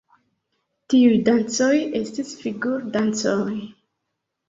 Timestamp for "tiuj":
0.93-1.19